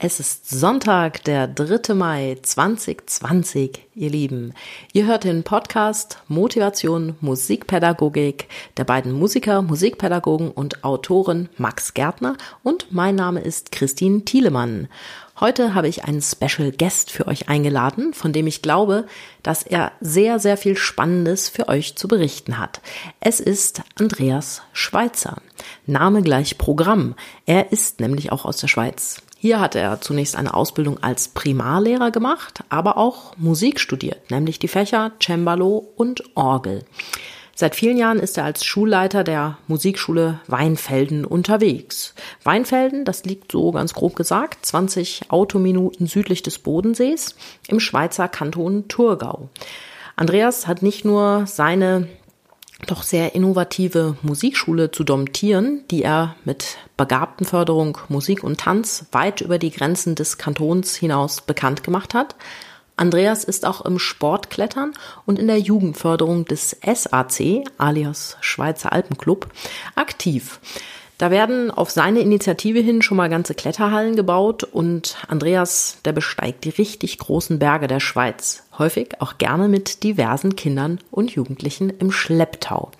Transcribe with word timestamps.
Es 0.00 0.20
ist 0.20 0.48
Sonntag, 0.48 1.24
der 1.24 1.48
3. 1.48 1.92
Mai 1.92 2.38
2020, 2.40 3.82
ihr 3.96 4.10
Lieben. 4.10 4.54
Ihr 4.92 5.06
hört 5.06 5.24
den 5.24 5.42
Podcast 5.42 6.22
Motivation 6.28 7.16
Musikpädagogik 7.20 8.46
der 8.76 8.84
beiden 8.84 9.10
Musiker, 9.10 9.60
Musikpädagogen 9.60 10.52
und 10.52 10.84
Autoren 10.84 11.48
Max 11.56 11.94
Gärtner 11.94 12.36
und 12.62 12.92
mein 12.92 13.16
Name 13.16 13.40
ist 13.40 13.72
Christine 13.72 14.24
Thielemann. 14.24 14.86
Heute 15.40 15.74
habe 15.74 15.88
ich 15.88 16.04
einen 16.04 16.22
Special 16.22 16.70
Guest 16.70 17.10
für 17.10 17.26
euch 17.26 17.48
eingeladen, 17.48 18.14
von 18.14 18.32
dem 18.32 18.46
ich 18.46 18.62
glaube, 18.62 19.04
dass 19.42 19.64
er 19.64 19.90
sehr, 20.00 20.38
sehr 20.38 20.56
viel 20.56 20.76
Spannendes 20.76 21.48
für 21.48 21.68
euch 21.68 21.96
zu 21.96 22.06
berichten 22.06 22.58
hat. 22.58 22.80
Es 23.18 23.40
ist 23.40 23.82
Andreas 23.98 24.62
Schweitzer. 24.72 25.42
Name 25.86 26.22
gleich 26.22 26.56
Programm. 26.56 27.16
Er 27.46 27.72
ist 27.72 27.98
nämlich 27.98 28.30
auch 28.30 28.44
aus 28.44 28.58
der 28.58 28.68
Schweiz. 28.68 29.22
Hier 29.40 29.60
hat 29.60 29.76
er 29.76 30.00
zunächst 30.00 30.34
eine 30.34 30.52
Ausbildung 30.52 31.00
als 31.00 31.28
Primarlehrer 31.28 32.10
gemacht, 32.10 32.64
aber 32.70 32.96
auch 32.96 33.36
Musik 33.36 33.78
studiert, 33.78 34.32
nämlich 34.32 34.58
die 34.58 34.66
Fächer 34.66 35.12
Cembalo 35.22 35.88
und 35.94 36.24
Orgel. 36.34 36.84
Seit 37.54 37.76
vielen 37.76 37.96
Jahren 37.96 38.18
ist 38.18 38.36
er 38.36 38.44
als 38.44 38.64
Schulleiter 38.64 39.22
der 39.22 39.58
Musikschule 39.68 40.40
Weinfelden 40.48 41.24
unterwegs. 41.24 42.14
Weinfelden, 42.42 43.04
das 43.04 43.24
liegt 43.24 43.52
so 43.52 43.70
ganz 43.70 43.94
grob 43.94 44.16
gesagt 44.16 44.66
20 44.66 45.30
Autominuten 45.30 46.08
südlich 46.08 46.42
des 46.42 46.58
Bodensees 46.58 47.36
im 47.68 47.78
Schweizer 47.78 48.26
Kanton 48.26 48.88
Thurgau. 48.88 49.50
Andreas 50.16 50.66
hat 50.66 50.82
nicht 50.82 51.04
nur 51.04 51.46
seine 51.46 52.08
doch 52.86 53.02
sehr 53.02 53.34
innovative 53.34 54.16
Musikschule 54.22 54.90
zu 54.90 55.04
domptieren, 55.04 55.84
die 55.90 56.02
er 56.02 56.36
mit 56.44 56.78
Begabtenförderung, 56.96 57.98
Musik 58.08 58.44
und 58.44 58.60
Tanz 58.60 59.06
weit 59.12 59.40
über 59.40 59.58
die 59.58 59.70
Grenzen 59.70 60.14
des 60.14 60.38
Kantons 60.38 60.94
hinaus 60.94 61.40
bekannt 61.40 61.82
gemacht 61.82 62.14
hat. 62.14 62.36
Andreas 62.96 63.44
ist 63.44 63.64
auch 63.64 63.84
im 63.84 63.98
Sportklettern 63.98 64.92
und 65.24 65.38
in 65.38 65.46
der 65.46 65.58
Jugendförderung 65.58 66.44
des 66.44 66.76
SAC, 66.82 67.64
alias 67.78 68.36
Schweizer 68.40 68.92
Alpenclub, 68.92 69.48
aktiv. 69.94 70.60
Da 71.18 71.32
werden 71.32 71.72
auf 71.72 71.90
seine 71.90 72.20
Initiative 72.20 72.78
hin 72.78 73.02
schon 73.02 73.16
mal 73.16 73.28
ganze 73.28 73.54
Kletterhallen 73.54 74.14
gebaut 74.14 74.62
und 74.62 75.16
Andreas, 75.26 75.98
der 76.04 76.12
besteigt 76.12 76.64
die 76.64 76.70
richtig 76.70 77.18
großen 77.18 77.58
Berge 77.58 77.88
der 77.88 77.98
Schweiz, 77.98 78.62
häufig 78.78 79.20
auch 79.20 79.36
gerne 79.36 79.66
mit 79.66 80.04
diversen 80.04 80.54
Kindern 80.54 81.00
und 81.10 81.32
Jugendlichen 81.32 81.90
im 81.90 82.12
Schlepptau. 82.12 82.92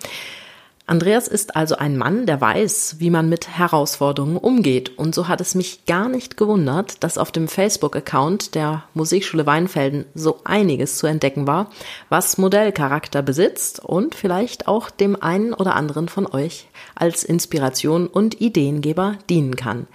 Andreas 0.89 1.27
ist 1.27 1.55
also 1.55 1.75
ein 1.75 1.97
Mann, 1.97 2.25
der 2.25 2.41
weiß, 2.41 2.95
wie 2.97 3.11
man 3.11 3.29
mit 3.29 3.47
Herausforderungen 3.47 4.37
umgeht. 4.37 4.97
Und 4.97 5.13
so 5.13 5.27
hat 5.27 5.39
es 5.39 5.53
mich 5.53 5.85
gar 5.85 6.09
nicht 6.09 6.35
gewundert, 6.35 7.03
dass 7.03 7.19
auf 7.19 7.31
dem 7.31 7.47
Facebook-Account 7.47 8.55
der 8.55 8.85
Musikschule 8.95 9.45
Weinfelden 9.45 10.05
so 10.15 10.39
einiges 10.45 10.97
zu 10.97 11.05
entdecken 11.05 11.45
war, 11.45 11.69
was 12.09 12.39
Modellcharakter 12.39 13.21
besitzt 13.21 13.85
und 13.85 14.15
vielleicht 14.15 14.67
auch 14.67 14.89
dem 14.89 15.15
einen 15.21 15.53
oder 15.53 15.75
anderen 15.75 16.09
von 16.09 16.25
euch 16.25 16.67
als 16.95 17.23
Inspiration 17.23 18.07
und 18.07 18.41
Ideengeber 18.41 19.19
dienen 19.29 19.55
kann. 19.55 19.85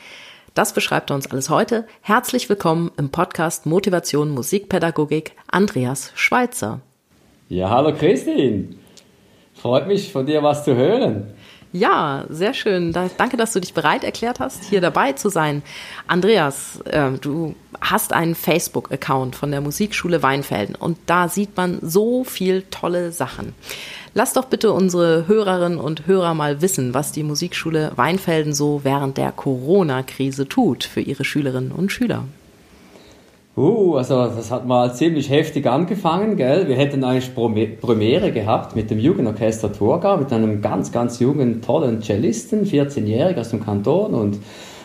Das 0.54 0.74
beschreibt 0.74 1.10
er 1.10 1.16
uns 1.16 1.28
alles 1.28 1.50
heute. 1.50 1.88
Herzlich 2.02 2.48
willkommen 2.48 2.92
im 2.96 3.10
Podcast 3.10 3.66
Motivation 3.66 4.30
Musikpädagogik 4.30 5.32
Andreas 5.50 6.12
Schweitzer. 6.14 6.82
Ja, 7.48 7.68
hallo 7.68 7.92
Christine. 7.92 8.83
Freut 9.64 9.86
mich, 9.86 10.12
von 10.12 10.26
dir 10.26 10.42
was 10.42 10.62
zu 10.62 10.76
hören. 10.76 11.22
Ja, 11.72 12.26
sehr 12.28 12.52
schön. 12.52 12.92
danke, 12.92 13.38
dass 13.38 13.54
du 13.54 13.60
dich 13.60 13.72
bereit 13.72 14.04
erklärt 14.04 14.38
hast, 14.38 14.62
hier 14.64 14.82
dabei 14.82 15.12
zu 15.14 15.30
sein. 15.30 15.62
Andreas, 16.06 16.82
äh, 16.82 17.12
du 17.12 17.54
hast 17.80 18.12
einen 18.12 18.34
Facebook-Account 18.34 19.34
von 19.34 19.50
der 19.50 19.62
Musikschule 19.62 20.22
Weinfelden 20.22 20.74
und 20.74 20.98
da 21.06 21.30
sieht 21.30 21.56
man 21.56 21.78
so 21.80 22.24
viel 22.24 22.64
tolle 22.70 23.10
Sachen. 23.10 23.54
Lass 24.12 24.34
doch 24.34 24.44
bitte 24.44 24.70
unsere 24.70 25.28
Hörerinnen 25.28 25.80
und 25.80 26.06
Hörer 26.06 26.34
mal 26.34 26.60
wissen, 26.60 26.92
was 26.92 27.12
die 27.12 27.22
Musikschule 27.22 27.92
Weinfelden 27.96 28.52
so 28.52 28.82
während 28.84 29.16
der 29.16 29.32
Corona-Krise 29.32 30.46
tut 30.46 30.84
für 30.84 31.00
ihre 31.00 31.24
Schülerinnen 31.24 31.72
und 31.72 31.90
Schüler. 31.90 32.24
Uh, 33.56 33.94
also 33.94 34.26
das 34.26 34.50
hat 34.50 34.66
mal 34.66 34.92
ziemlich 34.94 35.30
heftig 35.30 35.66
angefangen, 35.66 36.36
gell? 36.36 36.66
Wir 36.66 36.74
hätten 36.74 37.04
eigentlich 37.04 37.32
Premiere 37.34 38.32
gehabt 38.32 38.74
mit 38.74 38.90
dem 38.90 38.98
Jugendorchester 38.98 39.72
Thurgau, 39.72 40.16
mit 40.16 40.32
einem 40.32 40.60
ganz, 40.60 40.90
ganz 40.90 41.20
jungen, 41.20 41.62
tollen 41.62 42.02
Cellisten, 42.02 42.64
14-jährig 42.64 43.38
aus 43.38 43.50
dem 43.50 43.64
Kanton 43.64 44.12
und 44.14 44.38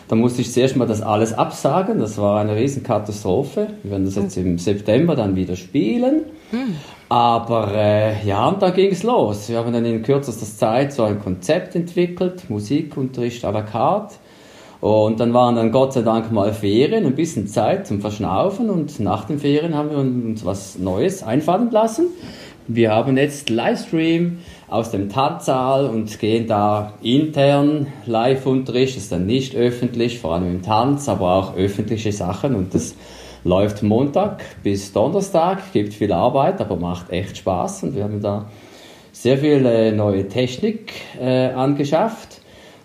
da 0.06 0.16
musste 0.16 0.42
ich 0.42 0.52
zuerst 0.52 0.76
mal 0.76 0.86
das 0.86 1.02
alles 1.02 1.32
absagen, 1.32 1.98
das 1.98 2.18
war 2.18 2.40
eine 2.40 2.56
Riesenkatastrophe. 2.56 3.68
Wir 3.82 3.92
werden 3.92 4.04
das 4.04 4.16
jetzt 4.16 4.36
im 4.36 4.58
September 4.58 5.14
dann 5.14 5.36
wieder 5.36 5.54
spielen. 5.54 6.22
Hm. 6.50 6.74
Aber 7.08 7.72
äh, 7.74 8.26
ja, 8.26 8.48
und 8.48 8.60
da 8.60 8.70
ging 8.70 8.90
es 8.90 9.04
los. 9.04 9.48
Wir 9.48 9.58
haben 9.58 9.72
dann 9.72 9.84
in 9.84 10.02
kürzester 10.02 10.46
Zeit 10.46 10.92
so 10.92 11.04
ein 11.04 11.20
Konzept 11.20 11.76
entwickelt, 11.76 12.50
Musikunterricht 12.50 13.44
à 13.44 13.52
la 13.52 13.62
carte 13.62 14.16
und 14.80 15.20
dann 15.20 15.34
waren 15.34 15.56
dann 15.56 15.72
Gott 15.72 15.92
sei 15.92 16.00
Dank 16.00 16.32
mal 16.32 16.54
Ferien, 16.54 17.04
ein 17.04 17.14
bisschen 17.14 17.46
Zeit 17.46 17.86
zum 17.86 18.00
Verschnaufen. 18.00 18.70
Und 18.70 18.98
nach 18.98 19.24
den 19.24 19.38
Ferien 19.38 19.74
haben 19.74 19.90
wir 19.90 19.98
uns 19.98 20.44
was 20.44 20.78
Neues 20.78 21.22
einfallen 21.22 21.70
lassen. 21.70 22.06
Wir 22.66 22.92
haben 22.92 23.18
jetzt 23.18 23.50
Livestream 23.50 24.38
aus 24.68 24.90
dem 24.90 25.10
Tanzsaal 25.10 25.86
und 25.86 26.18
gehen 26.18 26.46
da 26.46 26.94
intern. 27.02 27.88
Live-Unterricht, 28.06 28.96
das 28.96 29.04
ist 29.04 29.12
dann 29.12 29.26
nicht 29.26 29.54
öffentlich, 29.54 30.18
vor 30.18 30.34
allem 30.34 30.46
im 30.46 30.62
Tanz, 30.62 31.08
aber 31.08 31.34
auch 31.34 31.56
öffentliche 31.56 32.12
Sachen. 32.12 32.54
Und 32.54 32.72
das 32.74 32.94
läuft 33.44 33.82
Montag 33.82 34.42
bis 34.62 34.92
Donnerstag, 34.94 35.72
gibt 35.72 35.92
viel 35.92 36.12
Arbeit, 36.12 36.60
aber 36.60 36.76
macht 36.76 37.10
echt 37.10 37.36
Spaß. 37.36 37.82
Und 37.82 37.96
wir 37.96 38.04
haben 38.04 38.22
da 38.22 38.46
sehr 39.12 39.36
viel 39.36 39.66
äh, 39.66 39.92
neue 39.92 40.26
Technik 40.28 40.92
äh, 41.20 41.48
angeschafft 41.48 42.39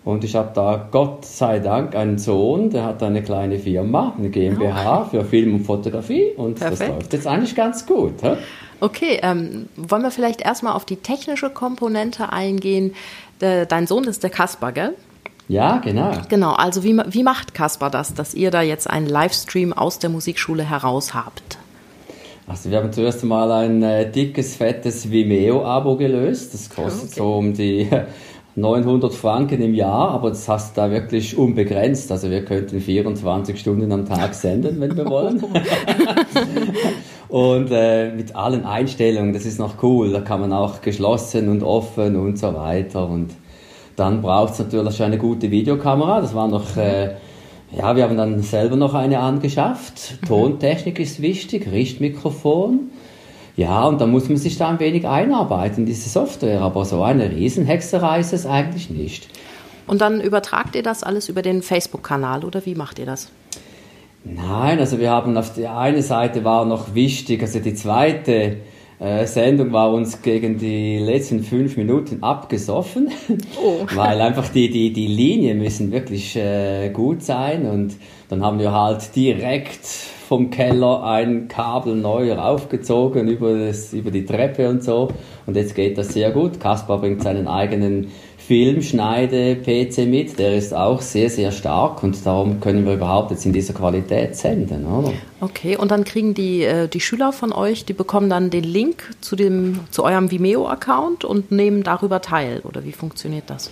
und 0.06 0.22
ich 0.22 0.36
habe 0.36 0.52
da 0.54 0.88
Gott 0.92 1.24
sei 1.24 1.58
Dank 1.58 1.96
einen 1.96 2.16
Sohn, 2.16 2.70
der 2.70 2.84
hat 2.84 3.02
eine 3.02 3.24
kleine 3.24 3.58
Firma, 3.58 4.14
eine 4.16 4.30
GmbH 4.30 5.00
okay. 5.00 5.10
für 5.10 5.24
Film 5.24 5.54
und 5.56 5.64
Fotografie 5.64 6.30
und 6.36 6.60
Perfekt. 6.60 6.80
das 6.80 6.88
läuft 6.88 7.12
jetzt 7.12 7.26
eigentlich 7.26 7.56
ganz 7.56 7.86
gut. 7.86 8.22
He? 8.22 8.34
Okay, 8.78 9.18
ähm, 9.22 9.68
wollen 9.74 10.02
wir 10.02 10.12
vielleicht 10.12 10.42
erstmal 10.42 10.74
auf 10.74 10.84
die 10.84 10.94
technische 10.94 11.50
Komponente 11.50 12.32
eingehen? 12.32 12.94
De, 13.40 13.66
dein 13.66 13.88
Sohn 13.88 14.04
ist 14.04 14.22
der 14.22 14.30
Kasper, 14.30 14.70
gell? 14.70 14.94
Ja, 15.48 15.78
genau. 15.78 16.12
Genau, 16.28 16.52
also 16.52 16.84
wie, 16.84 16.96
wie 17.08 17.24
macht 17.24 17.52
Kasper 17.52 17.90
das, 17.90 18.14
dass 18.14 18.32
ihr 18.32 18.52
da 18.52 18.62
jetzt 18.62 18.88
einen 18.88 19.08
Livestream 19.08 19.72
aus 19.72 19.98
der 19.98 20.10
Musikschule 20.10 20.62
heraus 20.62 21.14
habt? 21.14 21.58
Also 22.46 22.70
wir 22.70 22.78
haben 22.78 22.92
zuerst 22.92 23.24
mal 23.24 23.50
ein 23.50 23.82
äh, 23.82 24.08
dickes, 24.08 24.54
fettes 24.54 25.10
Vimeo-Abo 25.10 25.96
gelöst. 25.96 26.54
Das 26.54 26.70
kostet 26.70 27.10
okay. 27.10 27.18
so 27.18 27.34
um 27.38 27.54
die 27.54 27.88
900 28.56 29.12
Franken 29.12 29.60
im 29.60 29.74
Jahr, 29.74 30.10
aber 30.10 30.30
das 30.30 30.48
hast 30.48 30.76
du 30.76 30.80
da 30.80 30.90
wirklich 30.90 31.36
unbegrenzt. 31.36 32.10
Also 32.10 32.30
wir 32.30 32.42
könnten 32.44 32.80
24 32.80 33.60
Stunden 33.60 33.92
am 33.92 34.06
Tag 34.06 34.32
senden, 34.34 34.80
wenn 34.80 34.96
wir 34.96 35.06
wollen. 35.06 35.44
und 37.28 37.68
äh, 37.70 38.12
mit 38.12 38.34
allen 38.34 38.64
Einstellungen, 38.64 39.34
das 39.34 39.44
ist 39.44 39.58
noch 39.58 39.82
cool. 39.82 40.10
Da 40.10 40.22
kann 40.22 40.40
man 40.40 40.54
auch 40.54 40.80
geschlossen 40.80 41.50
und 41.50 41.62
offen 41.62 42.16
und 42.16 42.38
so 42.38 42.54
weiter. 42.54 43.06
Und 43.06 43.34
dann 43.94 44.22
braucht 44.22 44.54
es 44.54 44.58
natürlich 44.58 45.02
eine 45.02 45.18
gute 45.18 45.50
Videokamera. 45.50 46.20
Das 46.20 46.34
war 46.34 46.48
noch... 46.48 46.76
Äh, 46.76 47.16
ja, 47.76 47.96
wir 47.96 48.04
haben 48.04 48.16
dann 48.16 48.40
selber 48.42 48.76
noch 48.76 48.94
eine 48.94 49.18
angeschafft. 49.18 50.18
Mhm. 50.22 50.26
Tontechnik 50.26 50.98
ist 50.98 51.20
wichtig, 51.20 51.70
Richtmikrofon. 51.70 52.90
Ja, 53.56 53.84
und 53.86 54.00
da 54.00 54.06
muss 54.06 54.28
man 54.28 54.36
sich 54.36 54.58
da 54.58 54.68
ein 54.68 54.80
wenig 54.80 55.08
einarbeiten 55.08 55.80
in 55.80 55.86
diese 55.86 56.10
Software, 56.10 56.60
aber 56.60 56.84
so 56.84 57.02
eine 57.02 57.30
Riesenhexerei 57.30 58.20
ist 58.20 58.34
es 58.34 58.44
eigentlich 58.44 58.90
nicht. 58.90 59.28
Und 59.86 60.00
dann 60.02 60.20
übertragt 60.20 60.74
ihr 60.74 60.82
das 60.82 61.02
alles 61.02 61.28
über 61.28 61.42
den 61.42 61.62
Facebook-Kanal 61.62 62.44
oder 62.44 62.66
wie 62.66 62.74
macht 62.74 62.98
ihr 62.98 63.06
das? 63.06 63.30
Nein, 64.24 64.78
also 64.78 64.98
wir 64.98 65.10
haben 65.10 65.36
auf 65.36 65.54
der 65.54 65.76
einen 65.76 66.02
Seite 66.02 66.44
war 66.44 66.64
noch 66.64 66.94
wichtig, 66.94 67.40
also 67.42 67.60
die 67.60 67.74
zweite 67.74 68.56
äh, 68.98 69.24
Sendung 69.26 69.72
war 69.72 69.92
uns 69.92 70.20
gegen 70.20 70.58
die 70.58 70.98
letzten 70.98 71.44
fünf 71.44 71.76
Minuten 71.76 72.22
abgesoffen, 72.22 73.10
oh. 73.62 73.86
weil 73.94 74.20
einfach 74.20 74.48
die, 74.48 74.68
die, 74.68 74.92
die 74.92 75.06
Linien 75.06 75.58
müssen 75.58 75.92
wirklich 75.92 76.36
äh, 76.36 76.90
gut 76.90 77.22
sein 77.22 77.66
und 77.66 77.94
dann 78.28 78.44
haben 78.44 78.58
wir 78.58 78.72
halt 78.72 79.14
direkt 79.14 79.86
vom 80.28 80.50
Keller 80.50 81.04
ein 81.04 81.46
Kabel 81.46 81.94
neu 81.94 82.32
raufgezogen 82.32 83.28
über, 83.28 83.66
das, 83.66 83.92
über 83.92 84.10
die 84.10 84.24
Treppe 84.24 84.68
und 84.68 84.82
so. 84.82 85.08
Und 85.46 85.56
jetzt 85.56 85.74
geht 85.74 85.96
das 85.98 86.08
sehr 86.08 86.32
gut. 86.32 86.58
Kaspar 86.58 86.98
bringt 86.98 87.22
seinen 87.22 87.46
eigenen 87.46 88.08
Filmschneide-PC 88.46 90.06
mit, 90.06 90.38
der 90.38 90.56
ist 90.56 90.72
auch 90.72 91.00
sehr, 91.00 91.30
sehr 91.30 91.50
stark 91.50 92.04
und 92.04 92.24
darum 92.24 92.60
können 92.60 92.86
wir 92.86 92.94
überhaupt 92.94 93.32
jetzt 93.32 93.44
in 93.44 93.52
dieser 93.52 93.74
Qualität 93.74 94.36
senden. 94.36 94.86
Oder? 94.86 95.12
Okay, 95.40 95.76
und 95.76 95.90
dann 95.90 96.04
kriegen 96.04 96.32
die, 96.32 96.62
äh, 96.62 96.86
die 96.86 97.00
Schüler 97.00 97.32
von 97.32 97.52
euch, 97.52 97.84
die 97.84 97.92
bekommen 97.92 98.30
dann 98.30 98.50
den 98.50 98.62
Link 98.62 99.10
zu, 99.20 99.34
dem, 99.34 99.80
zu 99.90 100.04
eurem 100.04 100.30
Vimeo-Account 100.30 101.24
und 101.24 101.50
nehmen 101.50 101.82
darüber 101.82 102.20
teil, 102.20 102.60
oder 102.62 102.84
wie 102.84 102.92
funktioniert 102.92 103.44
das? 103.48 103.68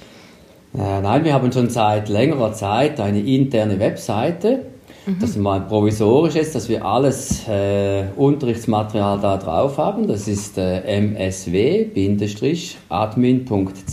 Äh, 0.77 1.01
nein, 1.01 1.25
wir 1.25 1.35
haben 1.35 1.53
schon 1.53 1.71
seit 1.71 2.09
längerer 2.09 2.53
Zeit 2.53 2.99
eine 2.99 3.21
interne 3.21 3.79
Webseite, 3.79 4.67
Mhm. 5.06 5.19
Das 5.21 5.31
ist 5.31 5.37
mal 5.37 5.61
provisorisch 5.61 6.37
ist, 6.37 6.55
dass 6.55 6.69
wir 6.69 6.85
alles 6.85 7.47
äh, 7.49 8.05
Unterrichtsmaterial 8.17 9.19
da 9.21 9.37
drauf 9.37 9.77
haben. 9.79 10.06
Das 10.06 10.29
ist 10.29 10.56
äh, 10.56 11.01
msw-admin.ch. 11.01 11.97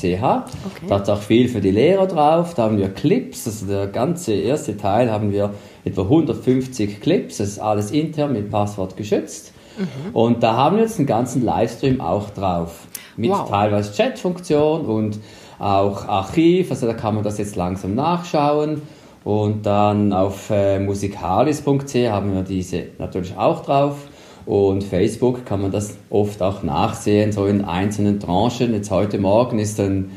Okay. 0.03 0.85
Da 0.87 0.95
hat 0.95 1.09
auch 1.09 1.21
viel 1.21 1.49
für 1.49 1.61
die 1.61 1.71
Lehrer 1.71 2.07
drauf. 2.07 2.53
Da 2.53 2.63
haben 2.63 2.77
wir 2.77 2.89
Clips. 2.89 3.45
Also 3.45 3.65
der 3.65 3.87
ganze 3.87 4.33
erste 4.33 4.77
Teil 4.77 5.11
haben 5.11 5.31
wir 5.31 5.53
etwa 5.83 6.03
150 6.03 7.01
Clips. 7.01 7.37
Das 7.37 7.49
ist 7.49 7.59
alles 7.59 7.91
intern 7.91 8.33
mit 8.33 8.49
Passwort 8.49 8.95
geschützt. 8.95 9.53
Mhm. 9.77 10.15
Und 10.15 10.43
da 10.43 10.55
haben 10.55 10.77
wir 10.77 10.83
jetzt 10.83 10.97
einen 10.97 11.07
ganzen 11.07 11.43
Livestream 11.43 11.99
auch 11.99 12.29
drauf. 12.29 12.87
Mit 13.17 13.31
wow. 13.31 13.49
teilweise 13.49 13.91
Chatfunktion 13.93 14.85
und 14.85 15.19
auch 15.59 16.07
Archiv. 16.07 16.71
Also 16.71 16.87
da 16.87 16.93
kann 16.93 17.15
man 17.15 17.23
das 17.23 17.37
jetzt 17.37 17.57
langsam 17.57 17.95
nachschauen. 17.95 18.81
Und 19.23 19.65
dann 19.65 20.13
auf 20.13 20.49
äh, 20.49 20.79
musikalis.ch 20.79 21.95
haben 22.09 22.33
wir 22.33 22.43
diese 22.43 22.87
natürlich 22.97 23.35
auch 23.37 23.63
drauf. 23.63 24.07
Und 24.45 24.83
Facebook 24.83 25.45
kann 25.45 25.61
man 25.61 25.71
das 25.71 25.97
oft 26.09 26.41
auch 26.41 26.63
nachsehen, 26.63 27.31
so 27.31 27.45
in 27.45 27.63
einzelnen 27.63 28.19
Tranchen. 28.19 28.73
Jetzt 28.73 28.89
heute 28.89 29.19
Morgen 29.19 29.59
ist 29.59 29.79
ein 29.79 30.11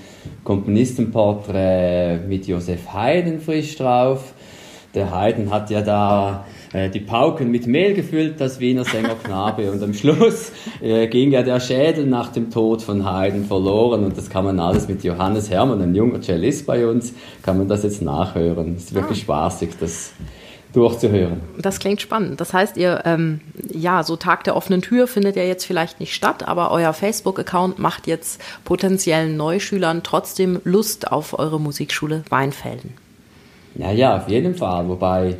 Komponistenporträt 0.44 2.20
mit 2.26 2.46
Josef 2.46 2.92
Haydn 2.92 3.40
frisch 3.40 3.76
drauf. 3.76 4.33
Der 4.94 5.10
Haydn 5.10 5.50
hat 5.50 5.70
ja 5.70 5.82
da 5.82 6.44
äh, 6.72 6.88
die 6.88 7.00
Pauken 7.00 7.50
mit 7.50 7.66
Mehl 7.66 7.94
gefüllt, 7.94 8.40
das 8.40 8.60
Wiener 8.60 8.84
Sängerknabe. 8.84 9.70
Und 9.70 9.82
am 9.82 9.94
Schluss 9.94 10.52
äh, 10.80 11.06
ging 11.08 11.32
ja 11.32 11.42
der 11.42 11.60
Schädel 11.60 12.06
nach 12.06 12.30
dem 12.32 12.50
Tod 12.50 12.82
von 12.82 13.04
Haydn 13.04 13.44
verloren. 13.44 14.04
Und 14.04 14.16
das 14.16 14.30
kann 14.30 14.44
man 14.44 14.60
alles 14.60 14.88
mit 14.88 15.02
Johannes 15.04 15.50
Hermann, 15.50 15.80
ein 15.82 15.94
junger 15.94 16.20
Cellist 16.20 16.66
bei 16.66 16.86
uns, 16.86 17.12
kann 17.42 17.58
man 17.58 17.68
das 17.68 17.82
jetzt 17.82 18.02
nachhören. 18.02 18.74
Es 18.76 18.84
ist 18.84 18.94
wirklich 18.94 19.20
ah. 19.20 19.22
spaßig, 19.22 19.70
das 19.80 20.12
durchzuhören. 20.74 21.40
Das 21.58 21.78
klingt 21.78 22.00
spannend. 22.00 22.40
Das 22.40 22.52
heißt, 22.52 22.76
ihr, 22.76 23.02
ähm, 23.04 23.40
ja, 23.72 24.02
so 24.02 24.16
Tag 24.16 24.44
der 24.44 24.56
offenen 24.56 24.82
Tür 24.82 25.06
findet 25.06 25.36
ja 25.36 25.44
jetzt 25.44 25.64
vielleicht 25.64 26.00
nicht 26.00 26.14
statt, 26.14 26.46
aber 26.46 26.72
euer 26.72 26.92
Facebook-Account 26.92 27.78
macht 27.78 28.06
jetzt 28.06 28.40
potenziellen 28.64 29.36
Neuschülern 29.36 30.02
trotzdem 30.02 30.60
Lust 30.64 31.12
auf 31.12 31.38
eure 31.38 31.60
Musikschule 31.60 32.24
Weinfelden. 32.28 33.03
Ja, 33.76 33.92
ja, 33.92 34.16
auf 34.16 34.28
jeden 34.28 34.54
Fall. 34.54 34.88
Wobei 34.88 35.36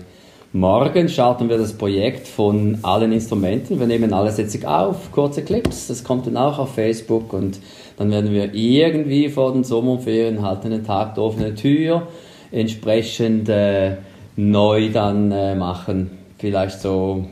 Morgen 0.56 1.08
starten 1.08 1.48
wir 1.48 1.58
das 1.58 1.72
Projekt 1.72 2.28
von 2.28 2.78
allen 2.82 3.10
Instrumenten. 3.10 3.80
Wir 3.80 3.88
nehmen 3.88 4.12
alles 4.12 4.36
jetzt 4.36 4.64
auf, 4.64 5.10
kurze 5.10 5.42
Clips. 5.42 5.88
Das 5.88 6.04
kommt 6.04 6.28
dann 6.28 6.36
auch 6.36 6.60
auf 6.60 6.76
Facebook 6.76 7.32
und 7.32 7.58
dann 7.96 8.12
werden 8.12 8.30
wir 8.30 8.54
irgendwie 8.54 9.28
vor 9.30 9.52
den 9.52 9.64
Sommerferien 9.64 10.42
halt 10.42 10.64
einen 10.64 10.86
Tag 10.86 11.16
der 11.16 11.24
offenen 11.24 11.56
Tür 11.56 12.06
entsprechend 12.52 13.48
äh, 13.48 13.96
neu 14.36 14.90
dann 14.92 15.32
äh, 15.32 15.56
machen. 15.56 16.12
Vielleicht 16.38 16.80
so 16.80 17.24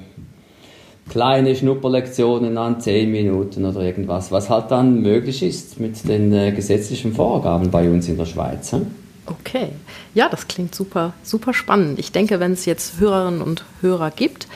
kleine 1.08 1.54
Schnupperlektionen 1.54 2.58
an 2.58 2.80
10 2.80 3.08
Minuten 3.08 3.64
oder 3.64 3.82
irgendwas, 3.82 4.32
was 4.32 4.50
halt 4.50 4.72
dann 4.72 5.00
möglich 5.00 5.44
ist 5.44 5.78
mit 5.78 6.08
den 6.08 6.32
äh, 6.32 6.50
gesetzlichen 6.50 7.12
Vorgaben 7.12 7.70
bei 7.70 7.88
uns 7.88 8.08
in 8.08 8.16
der 8.16 8.26
Schweiz. 8.26 8.72
Hm? 8.72 9.01
Okay, 9.26 9.70
ja, 10.14 10.28
das 10.28 10.48
klingt 10.48 10.74
super, 10.74 11.12
super 11.22 11.54
spannend. 11.54 11.98
Ich 11.98 12.10
denke, 12.12 12.40
wenn 12.40 12.52
es 12.52 12.64
jetzt 12.64 12.98
Hörerinnen 12.98 13.40
und 13.40 13.64
Hörer 13.80 14.10
gibt, 14.10 14.48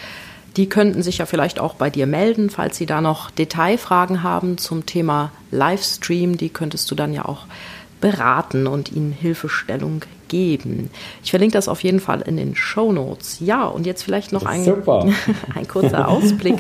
die 0.56 0.68
könnten 0.68 1.02
sich 1.02 1.18
ja 1.18 1.26
vielleicht 1.26 1.60
auch 1.60 1.74
bei 1.74 1.90
dir 1.90 2.06
melden, 2.06 2.50
falls 2.50 2.76
sie 2.76 2.86
da 2.86 3.00
noch 3.00 3.30
Detailfragen 3.30 4.22
haben 4.22 4.58
zum 4.58 4.86
Thema 4.86 5.30
Livestream. 5.50 6.38
Die 6.38 6.48
könntest 6.48 6.90
du 6.90 6.94
dann 6.94 7.12
ja 7.12 7.26
auch 7.26 7.46
beraten 8.00 8.66
und 8.66 8.90
ihnen 8.90 9.12
Hilfestellung 9.12 10.02
geben. 10.28 10.90
Ich 11.22 11.30
verlinke 11.30 11.52
das 11.52 11.68
auf 11.68 11.82
jeden 11.82 12.00
Fall 12.00 12.22
in 12.22 12.36
den 12.36 12.56
Show 12.56 12.92
Notes. 12.92 13.38
Ja, 13.40 13.64
und 13.64 13.86
jetzt 13.86 14.02
vielleicht 14.02 14.32
noch 14.32 14.46
ein, 14.46 14.64
ein 15.54 15.68
kurzer 15.68 16.08
Ausblick 16.08 16.56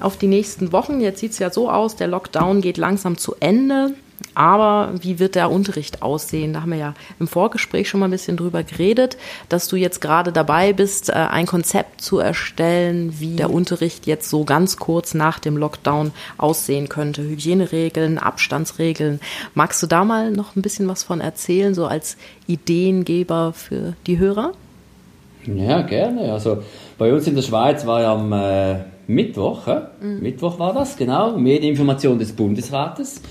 auf 0.00 0.16
die 0.16 0.28
nächsten 0.28 0.72
Wochen. 0.72 1.00
Jetzt 1.00 1.20
sieht 1.20 1.32
es 1.32 1.38
ja 1.38 1.50
so 1.50 1.70
aus, 1.70 1.96
der 1.96 2.08
Lockdown 2.08 2.60
geht 2.60 2.78
langsam 2.78 3.18
zu 3.18 3.34
Ende. 3.40 3.94
Aber 4.36 4.92
wie 5.00 5.18
wird 5.18 5.34
der 5.34 5.50
Unterricht 5.50 6.02
aussehen? 6.02 6.52
Da 6.52 6.60
haben 6.60 6.72
wir 6.72 6.78
ja 6.78 6.94
im 7.18 7.26
Vorgespräch 7.26 7.88
schon 7.88 8.00
mal 8.00 8.06
ein 8.06 8.10
bisschen 8.10 8.36
drüber 8.36 8.62
geredet, 8.64 9.16
dass 9.48 9.66
du 9.66 9.76
jetzt 9.76 10.02
gerade 10.02 10.30
dabei 10.30 10.74
bist, 10.74 11.08
äh, 11.08 11.14
ein 11.14 11.46
Konzept 11.46 12.02
zu 12.02 12.18
erstellen, 12.18 13.14
wie 13.18 13.36
der 13.36 13.50
Unterricht 13.50 14.06
jetzt 14.06 14.28
so 14.28 14.44
ganz 14.44 14.76
kurz 14.76 15.14
nach 15.14 15.38
dem 15.38 15.56
Lockdown 15.56 16.12
aussehen 16.36 16.90
könnte. 16.90 17.22
Hygieneregeln, 17.22 18.18
Abstandsregeln. 18.18 19.20
Magst 19.54 19.82
du 19.82 19.86
da 19.86 20.04
mal 20.04 20.30
noch 20.32 20.54
ein 20.54 20.60
bisschen 20.60 20.86
was 20.86 21.02
von 21.02 21.22
erzählen, 21.22 21.74
so 21.74 21.86
als 21.86 22.18
Ideengeber 22.46 23.54
für 23.54 23.94
die 24.06 24.18
Hörer? 24.18 24.52
Ja, 25.46 25.80
gerne. 25.80 26.30
Also 26.30 26.58
bei 26.98 27.10
uns 27.10 27.26
in 27.26 27.36
der 27.36 27.42
Schweiz 27.42 27.86
war 27.86 28.02
ja 28.02 28.12
am 28.12 28.30
äh, 28.34 28.84
Mittwoch, 29.06 29.66
äh? 29.66 29.80
mhm. 30.02 30.20
Mittwoch 30.20 30.58
war 30.58 30.74
das, 30.74 30.98
genau, 30.98 31.38
Medieninformation 31.38 32.18
des 32.18 32.32
Bundesrates 32.32 33.22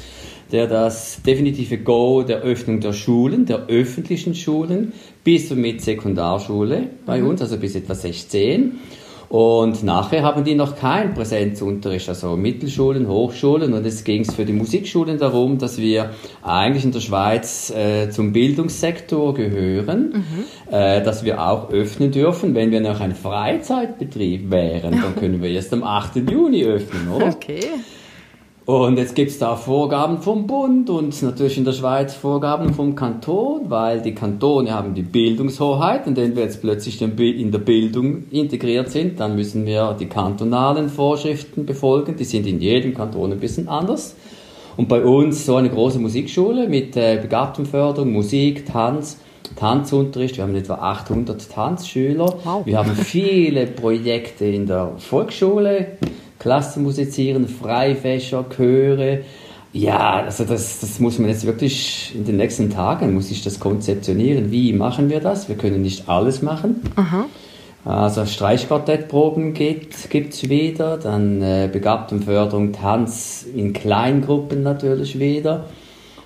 der 0.55 0.67
das 0.67 1.21
definitive 1.21 1.79
Go 1.79 2.23
der 2.23 2.37
Öffnung 2.37 2.79
der 2.79 2.93
Schulen, 2.93 3.45
der 3.45 3.67
öffentlichen 3.67 4.33
Schulen, 4.33 4.93
bis 5.25 5.51
und 5.51 5.59
mit 5.59 5.81
Sekundarschule 5.81 6.91
bei 7.05 7.19
mhm. 7.19 7.27
uns, 7.27 7.41
also 7.41 7.57
bis 7.57 7.75
etwa 7.75 7.93
16. 7.93 8.79
Und 9.27 9.83
nachher 9.83 10.23
haben 10.23 10.45
die 10.45 10.55
noch 10.55 10.77
keinen 10.77 11.13
Präsenzunterricht, 11.13 12.07
also 12.07 12.37
Mittelschulen, 12.37 13.09
Hochschulen. 13.09 13.73
Und 13.73 13.85
es 13.85 14.05
ging 14.05 14.21
es 14.21 14.33
für 14.33 14.45
die 14.45 14.53
Musikschulen 14.53 15.17
darum, 15.17 15.57
dass 15.57 15.77
wir 15.77 16.11
eigentlich 16.41 16.85
in 16.85 16.93
der 16.93 17.01
Schweiz 17.01 17.69
äh, 17.71 18.09
zum 18.11 18.31
Bildungssektor 18.31 19.33
gehören, 19.33 20.13
mhm. 20.13 20.73
äh, 20.73 21.03
dass 21.03 21.25
wir 21.25 21.45
auch 21.45 21.69
öffnen 21.69 22.11
dürfen. 22.11 22.55
Wenn 22.55 22.71
wir 22.71 22.79
noch 22.79 23.01
ein 23.01 23.13
Freizeitbetrieb 23.13 24.49
wären, 24.51 25.01
dann 25.01 25.15
können 25.19 25.41
wir 25.41 25.49
erst 25.49 25.73
am 25.73 25.83
8. 25.83 26.15
Juni 26.31 26.63
öffnen, 26.63 27.09
oder? 27.09 27.27
Okay. 27.27 27.59
Und 28.65 28.97
jetzt 28.97 29.13
gibt 29.13 29.29
es 29.29 29.37
da 29.37 29.55
Vorgaben 29.55 30.17
vom 30.23 30.47
Bund 30.47 30.89
und 30.89 31.21
natürlich 31.21 31.59
in 31.59 31.65
der 31.65 31.73
Schweiz 31.73 32.15
Vorgaben 32.15 32.73
vom 32.73 32.95
Kanton, 32.95 33.69
weil 33.69 34.01
die 34.01 34.15
Kantone 34.15 34.73
haben 34.73 34.95
die 34.95 35.03
Bildungshoheit 35.03 36.07
und 36.07 36.17
wenn 36.17 36.35
wir 36.35 36.41
jetzt 36.41 36.61
plötzlich 36.61 36.99
in 36.99 37.51
der 37.51 37.59
Bildung 37.59 38.23
integriert 38.31 38.89
sind, 38.89 39.19
dann 39.19 39.35
müssen 39.35 39.67
wir 39.67 39.95
die 39.99 40.07
kantonalen 40.07 40.89
Vorschriften 40.89 41.67
befolgen. 41.67 42.15
Die 42.17 42.23
sind 42.23 42.47
in 42.47 42.59
jedem 42.59 42.95
Kanton 42.95 43.33
ein 43.33 43.39
bisschen 43.39 43.67
anders. 43.67 44.15
Und 44.77 44.89
bei 44.89 45.03
uns 45.03 45.45
so 45.45 45.57
eine 45.57 45.69
große 45.69 45.99
Musikschule 45.99 46.67
mit 46.67 46.97
äh, 46.97 47.19
Begabtenförderung, 47.21 48.11
Musik, 48.11 48.65
Tanz, 48.65 49.19
Tanzunterricht. 49.55 50.37
Wir 50.37 50.43
haben 50.43 50.55
etwa 50.55 50.73
800 50.73 51.51
Tanzschüler. 51.51 52.33
Wow. 52.43 52.65
Wir 52.65 52.79
haben 52.79 52.95
viele 52.95 53.67
Projekte 53.67 54.45
in 54.45 54.65
der 54.65 54.93
Volksschule 54.97 55.97
Klassenmusizieren, 56.39 57.47
Freifächer, 57.47 58.45
Chöre. 58.49 59.21
Ja, 59.73 60.23
also 60.23 60.45
das, 60.45 60.79
das 60.79 60.99
muss 60.99 61.19
man 61.19 61.29
jetzt 61.29 61.45
wirklich 61.45 62.13
in 62.15 62.25
den 62.25 62.37
nächsten 62.37 62.69
Tagen, 62.69 63.13
muss 63.13 63.29
ich 63.29 63.43
das 63.43 63.59
konzeptionieren. 63.59 64.51
Wie 64.51 64.71
machen 64.71 65.09
wir 65.09 65.19
das? 65.19 65.49
Wir 65.49 65.57
können 65.57 65.81
nicht 65.81 66.07
alles 66.07 66.41
machen. 66.41 66.81
Aha. 66.95 67.25
Also 67.83 68.25
Streichquartettproben 68.25 69.53
gibt 69.53 69.93
es 69.93 70.49
wieder, 70.49 70.97
dann 70.97 71.41
äh, 71.41 71.69
Begabtenförderung, 71.71 72.73
Tanz 72.73 73.45
in 73.53 73.73
Kleingruppen 73.73 74.63
natürlich 74.63 75.19
wieder. 75.19 75.65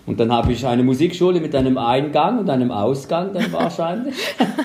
Und 0.10 0.20
dann 0.20 0.32
habe 0.32 0.52
ich 0.52 0.66
eine 0.66 0.82
Musikschule 0.82 1.40
mit 1.40 1.54
einem 1.54 1.78
Eingang 1.78 2.40
und 2.40 2.50
einem 2.50 2.72
Ausgang 2.72 3.32
dann 3.32 3.52
wahrscheinlich. 3.54 4.16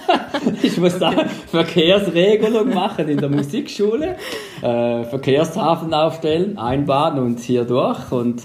ich 0.62 0.78
muss 0.78 0.98
da 0.98 1.12
Verkehrsregelung 1.48 2.72
machen 2.72 3.10
in 3.10 3.18
der 3.18 3.28
Musikschule, 3.28 4.16
äh, 4.62 5.04
Verkehrshafen 5.04 5.92
aufstellen, 5.92 6.56
Einbahn 6.56 7.18
und 7.18 7.40
hier 7.40 7.64
durch 7.64 8.10
und 8.10 8.44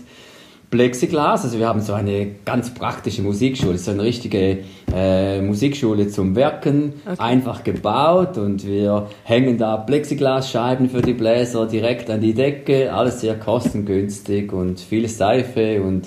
Plexiglas. 0.71 1.45
Also 1.45 1.57
wir 1.57 1.69
haben 1.69 1.79
so 1.79 1.93
eine 1.93 2.31
ganz 2.43 2.73
praktische 2.73 3.21
Musikschule, 3.21 3.77
so 3.77 3.91
eine 3.91 4.03
richtige 4.03 4.57
äh, 4.93 5.41
Musikschule 5.41 6.09
zum 6.09 6.35
Werken, 6.35 6.95
okay. 7.05 7.15
einfach 7.17 7.63
gebaut 7.63 8.37
und 8.37 8.67
wir 8.67 9.07
hängen 9.23 9.57
da 9.57 9.77
Plexiglasscheiben 9.77 10.89
für 10.89 11.01
die 11.01 11.13
Bläser 11.13 11.65
direkt 11.65 12.09
an 12.09 12.19
die 12.19 12.33
Decke, 12.33 12.91
alles 12.91 13.21
sehr 13.21 13.39
kostengünstig 13.39 14.51
und 14.51 14.81
viel 14.81 15.07
Seife 15.07 15.81
und 15.81 16.03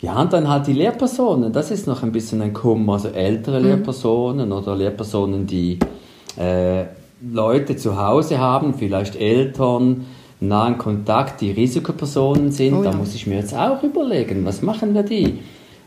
ja, 0.00 0.20
und 0.20 0.32
dann 0.32 0.48
halt 0.48 0.66
die 0.66 0.72
Lehrpersonen, 0.72 1.52
das 1.52 1.70
ist 1.70 1.86
noch 1.86 2.02
ein 2.02 2.12
bisschen 2.12 2.42
ein 2.42 2.52
Kummer, 2.52 2.94
also 2.94 3.08
ältere 3.08 3.60
mhm. 3.60 3.66
Lehrpersonen 3.66 4.52
oder 4.52 4.76
Lehrpersonen, 4.76 5.46
die 5.46 5.78
äh, 6.38 6.84
Leute 7.22 7.76
zu 7.76 7.96
Hause 7.96 8.38
haben, 8.38 8.74
vielleicht 8.74 9.16
Eltern, 9.16 10.06
nahen 10.38 10.76
Kontakt, 10.76 11.40
die 11.40 11.50
Risikopersonen 11.50 12.52
sind, 12.52 12.74
oh 12.74 12.84
ja. 12.84 12.90
da 12.90 12.96
muss 12.96 13.14
ich 13.14 13.26
mir 13.26 13.36
jetzt 13.36 13.56
auch 13.56 13.82
überlegen, 13.82 14.44
was 14.44 14.60
machen 14.60 14.94
wir 14.94 15.02
die? 15.02 15.38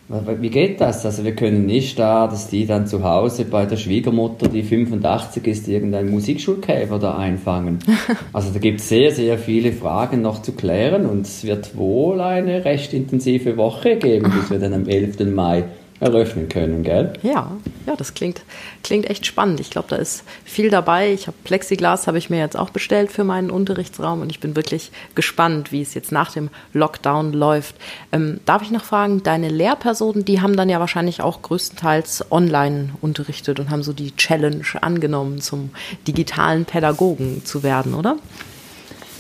Wie 0.10 0.50
geht 0.50 0.82
das? 0.82 1.06
Also 1.06 1.24
wir 1.24 1.36
können 1.36 1.68
nicht 1.68 2.00
da, 2.00 2.26
dass 2.26 2.48
die 2.48 2.66
dann 2.66 2.88
zu 2.88 3.04
Hause 3.04 3.46
bei 3.46 3.68
der 3.68 3.78
Schwiegermutter, 3.78 4.48
die 4.48 4.64
85 4.64 5.46
ist, 5.46 5.68
irgendeinen 5.68 6.10
Musikschulkäfer 6.10 6.98
da 6.98 7.16
einfangen. 7.16 7.80
Also 8.34 8.52
da 8.52 8.60
gibt 8.60 8.80
es 8.80 8.90
sehr, 8.90 9.12
sehr 9.12 9.38
viele 9.38 9.72
Fragen 9.72 10.22
noch 10.22 10.42
zu 10.42 10.54
klären 10.54 11.06
und 11.06 11.26
es 11.26 11.44
wird 11.44 11.78
wohl 11.78 12.22
eine 12.22 12.66
recht 12.66 12.94
intensive 12.94 13.58
Woche 13.58 13.98
geben, 13.98 14.32
bis 14.32 14.50
wir 14.50 14.60
dann 14.60 14.74
am 14.74 14.88
11. 14.88 15.20
Mai 15.32 15.66
eröffnen 16.00 16.48
können, 16.48 16.84
gell? 16.84 17.14
Ja, 17.24 17.52
ja, 17.86 17.96
das 17.96 18.14
klingt, 18.14 18.42
klingt 18.84 19.10
echt 19.10 19.26
spannend. 19.26 19.60
Ich 19.60 19.70
glaube, 19.70 19.90
da 19.90 19.98
ist 19.98 20.24
viel 20.46 20.70
dabei. 20.70 21.12
Ich 21.12 21.28
habe 21.28 21.36
Plexiglas, 21.44 22.08
habe 22.08 22.18
ich 22.18 22.30
mir 22.30 22.40
jetzt 22.40 22.58
auch 22.58 22.70
bestellt 22.70 23.12
für 23.12 23.24
meinen 23.24 23.52
Unterrichtsraum 23.52 24.22
und 24.22 24.30
ich 24.30 24.40
bin 24.40 24.56
wirklich 24.56 24.92
gespannt, 25.16 25.72
wie 25.72 25.82
es 25.82 25.94
jetzt 25.94 26.12
nach 26.12 26.32
dem 26.32 26.50
Lockdown 26.74 27.34
läuft. 27.34 27.76
Ähm, 28.12 28.40
darf 28.46 28.62
ich 28.62 28.72
noch 28.72 28.84
fragen, 28.84 29.24
deine 29.24 29.50
Lehrpersonen, 29.50 30.24
die 30.24 30.42
haben 30.42 30.56
dann 30.56 30.70
ja 30.70 30.80
wahrscheinlich 30.80 31.22
auch 31.22 31.42
größtenteils 31.42 32.32
online 32.32 32.92
unterrichtet 33.02 33.60
und 33.60 33.70
haben 33.70 33.84
so 33.84 33.92
die 33.92 34.16
Challenge 34.16 34.64
angenommen, 34.82 35.42
zum 35.42 35.72
digitalen 36.08 36.66
Pädagogen 36.66 37.44
zu 37.44 37.64
werden, 37.64 37.94
oder? 37.94 38.18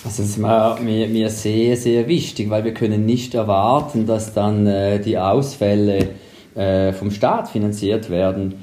Das 0.04 0.18
ist 0.18 0.38
mir, 0.38 0.78
mir, 0.80 1.30
sehr, 1.30 1.76
sehr 1.76 2.08
wichtig, 2.08 2.50
weil 2.50 2.64
wir 2.64 2.74
können 2.74 3.06
nicht 3.06 3.34
erwarten, 3.34 4.06
dass 4.06 4.34
dann 4.34 4.66
äh, 4.66 5.00
die 5.00 5.18
Ausfälle 5.18 6.10
äh, 6.56 6.94
vom 6.94 7.12
Staat 7.12 7.50
finanziert 7.50 8.10
werden. 8.10 8.56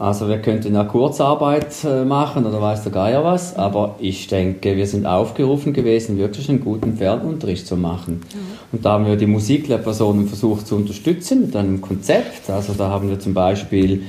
Also 0.00 0.28
wir 0.28 0.38
könnten 0.38 0.74
ja 0.74 0.84
Kurzarbeit 0.84 1.84
äh, 1.84 2.06
machen 2.06 2.46
oder 2.46 2.62
weiß 2.62 2.84
der 2.84 2.92
Geier 2.92 3.22
was, 3.22 3.54
aber 3.56 3.96
ich 3.98 4.28
denke, 4.28 4.74
wir 4.74 4.86
sind 4.86 5.04
aufgerufen 5.04 5.74
gewesen, 5.74 6.16
wirklich 6.16 6.48
einen 6.48 6.64
guten 6.64 6.96
Fernunterricht 6.96 7.66
zu 7.66 7.76
machen. 7.76 8.14
Mhm. 8.14 8.38
Und 8.72 8.84
da 8.86 8.92
haben 8.92 9.04
wir 9.04 9.16
die 9.16 9.26
Musiklehrpersonen 9.26 10.26
versucht 10.26 10.66
zu 10.66 10.76
unterstützen 10.76 11.42
mit 11.42 11.54
einem 11.54 11.82
Konzept. 11.82 12.48
Also 12.48 12.72
da 12.72 12.88
haben 12.88 13.10
wir 13.10 13.20
zum 13.20 13.34
Beispiel 13.34 14.04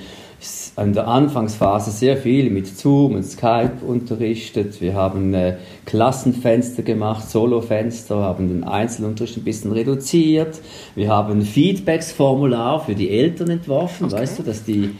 in 0.83 0.93
der 0.93 1.07
Anfangsphase 1.07 1.91
sehr 1.91 2.17
viel 2.17 2.49
mit 2.49 2.67
Zoom 2.67 3.15
und 3.15 3.23
Skype 3.23 3.85
unterrichtet. 3.85 4.81
Wir 4.81 4.93
haben 4.93 5.33
äh, 5.33 5.57
Klassenfenster 5.85 6.83
gemacht, 6.83 7.29
Solofenster, 7.29 8.17
haben 8.17 8.47
den 8.47 8.63
Einzelunterricht 8.63 9.37
ein 9.37 9.43
bisschen 9.43 9.71
reduziert. 9.71 10.59
Wir 10.95 11.09
haben 11.09 11.41
Feedbacksformular 11.41 12.83
für 12.85 12.95
die 12.95 13.09
Eltern 13.09 13.49
entworfen, 13.49 14.05
okay. 14.05 14.15
weißt 14.15 14.39
du, 14.39 14.43
dass 14.43 14.63
die, 14.63 14.91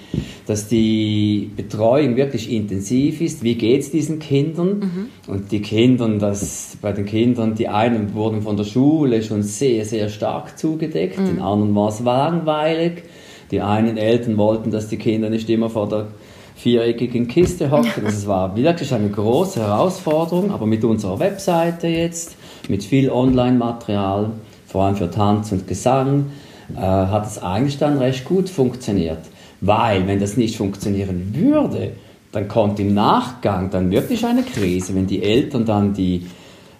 dass 0.47 0.67
die 0.67 1.51
Betreuung 1.55 2.15
wirklich 2.15 2.51
intensiv 2.51 3.21
ist. 3.21 3.43
Wie 3.43 3.55
geht 3.55 3.81
es 3.81 3.91
diesen 3.91 4.19
Kindern? 4.19 4.79
Mhm. 4.79 5.09
Und 5.27 5.51
die 5.51 5.61
Kindern, 5.61 6.19
das, 6.19 6.77
bei 6.81 6.91
den 6.91 7.05
Kindern, 7.05 7.55
die 7.55 7.67
einen 7.67 8.13
wurden 8.13 8.41
von 8.41 8.57
der 8.57 8.63
Schule 8.65 9.23
schon 9.23 9.43
sehr, 9.43 9.85
sehr 9.85 10.09
stark 10.09 10.57
zugedeckt, 10.57 11.19
mhm. 11.19 11.25
den 11.25 11.39
anderen 11.39 11.75
war 11.75 11.89
es 11.89 11.99
langweilig. 11.99 13.03
Die 13.51 13.61
einen 13.61 13.97
Eltern 13.97 14.37
wollten, 14.37 14.71
dass 14.71 14.87
die 14.87 14.97
Kinder 14.97 15.29
nicht 15.29 15.49
immer 15.49 15.69
vor 15.69 15.87
der 15.89 16.07
viereckigen 16.55 17.27
Kiste 17.27 17.71
hocken. 17.71 18.03
Das 18.03 18.25
war 18.27 18.55
wirklich 18.55 18.93
eine 18.93 19.09
große 19.09 19.59
Herausforderung, 19.59 20.51
aber 20.51 20.65
mit 20.65 20.83
unserer 20.83 21.19
Webseite 21.19 21.87
jetzt, 21.87 22.35
mit 22.69 22.83
viel 22.83 23.09
Online-Material, 23.09 24.31
vor 24.67 24.83
allem 24.83 24.95
für 24.95 25.09
Tanz 25.09 25.51
und 25.51 25.67
Gesang, 25.67 26.27
äh, 26.75 26.79
hat 26.79 27.25
es 27.25 27.41
eigentlich 27.41 27.77
dann 27.77 27.97
recht 27.97 28.25
gut 28.25 28.49
funktioniert. 28.49 29.19
Weil, 29.59 30.07
wenn 30.07 30.19
das 30.19 30.37
nicht 30.37 30.57
funktionieren 30.57 31.33
würde, 31.35 31.93
dann 32.31 32.47
kommt 32.47 32.79
im 32.79 32.93
Nachgang 32.93 33.69
dann 33.69 33.91
wirklich 33.91 34.25
eine 34.25 34.43
Krise, 34.43 34.95
wenn 34.95 35.07
die 35.07 35.21
Eltern 35.21 35.65
dann 35.65 35.93
die 35.93 36.25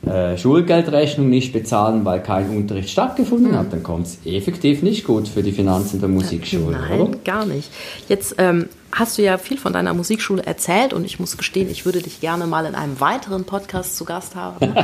äh, 0.06 0.38
Schulgeldrechnung 0.38 1.30
nicht 1.30 1.54
bezahlen, 1.54 2.04
weil 2.06 2.22
kein 2.22 2.50
Unterricht 2.50 2.90
stattgefunden 2.90 3.52
mhm. 3.52 3.58
hat, 3.58 3.74
dann 3.74 3.84
kommt 3.84 4.08
es 4.08 4.18
effektiv 4.26 4.82
nicht 4.82 5.06
gut 5.06 5.28
für 5.28 5.44
die 5.44 5.52
Finanzen 5.52 6.00
der 6.00 6.10
Musikschule, 6.10 6.78
Nein, 6.78 7.02
oder? 7.02 7.18
gar 7.24 7.46
nicht. 7.46 7.70
Jetzt 8.08 8.36
ähm, 8.38 8.68
hast 8.92 9.18
du 9.18 9.22
ja 9.22 9.38
viel 9.38 9.58
von 9.58 9.74
deiner 9.74 9.94
Musikschule 9.94 10.46
erzählt 10.46 10.94
und 10.94 11.06
ich 11.06 11.20
muss 11.20 11.38
gestehen, 11.38 11.70
ich 11.70 11.86
würde 11.86 12.02
dich 12.02 12.20
gerne 12.20 12.46
mal 12.48 12.66
in 12.66 12.76
einem 12.76 13.00
weiteren 13.00 13.46
Podcast 13.46 13.96
zu 13.96 14.06
Gast 14.06 14.36
haben, 14.36 14.76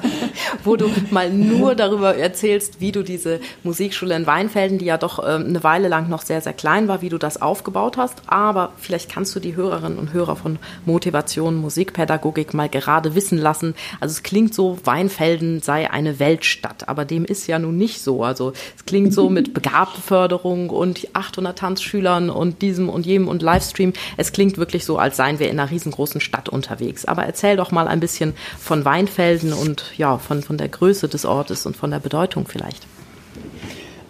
wo 0.64 0.76
du 0.76 0.90
mal 1.10 1.30
nur 1.30 1.74
darüber 1.74 2.16
erzählst, 2.16 2.80
wie 2.80 2.92
du 2.92 3.02
diese 3.02 3.40
Musikschule 3.62 4.16
in 4.16 4.26
Weinfelden, 4.26 4.78
die 4.78 4.86
ja 4.86 4.98
doch 4.98 5.18
äh, 5.18 5.32
eine 5.32 5.62
Weile 5.62 5.88
lang 5.88 6.08
noch 6.08 6.22
sehr, 6.22 6.40
sehr 6.40 6.52
klein 6.52 6.88
war, 6.88 7.02
wie 7.02 7.08
du 7.08 7.18
das 7.18 7.40
aufgebaut 7.40 7.96
hast. 7.96 8.22
Aber 8.26 8.72
vielleicht 8.78 9.10
kannst 9.10 9.34
du 9.36 9.40
die 9.40 9.54
Hörerinnen 9.54 9.98
und 9.98 10.12
Hörer 10.12 10.36
von 10.36 10.58
Motivation, 10.84 11.56
Musikpädagogik 11.56 12.54
mal 12.54 12.68
gerade 12.68 13.14
wissen 13.14 13.38
lassen. 13.38 13.74
Also 14.00 14.12
es 14.12 14.22
klingt 14.22 14.54
so, 14.54 14.78
Weinfelden 14.84 15.60
sei 15.60 15.90
eine 15.90 16.18
Weltstadt, 16.18 16.88
aber 16.88 17.04
dem 17.04 17.24
ist 17.24 17.46
ja 17.46 17.58
nun 17.58 17.76
nicht 17.76 18.02
so. 18.02 18.24
Also 18.24 18.52
es 18.76 18.84
klingt 18.86 19.14
so 19.14 19.30
mit 19.30 19.54
Begabtenförderung 19.62 20.70
und 20.70 21.08
800 21.12 21.58
Tanzschülern 21.58 22.30
und 22.30 22.62
diesem 22.62 22.88
und 22.88 23.06
jedem 23.06 23.28
und 23.28 23.42
Livestream. 23.52 23.92
Es 24.16 24.32
klingt 24.32 24.58
wirklich 24.58 24.84
so, 24.84 24.98
als 24.98 25.16
seien 25.16 25.38
wir 25.38 25.50
in 25.50 25.58
einer 25.58 25.70
riesengroßen 25.70 26.20
Stadt 26.20 26.48
unterwegs. 26.48 27.04
Aber 27.04 27.24
erzähl 27.24 27.56
doch 27.56 27.70
mal 27.70 27.88
ein 27.88 28.00
bisschen 28.00 28.34
von 28.58 28.84
Weinfelden 28.84 29.52
und 29.52 29.84
ja, 29.96 30.18
von, 30.18 30.42
von 30.42 30.58
der 30.58 30.68
Größe 30.68 31.08
des 31.08 31.24
Ortes 31.24 31.66
und 31.66 31.76
von 31.76 31.90
der 31.90 31.98
Bedeutung 31.98 32.46
vielleicht. 32.46 32.86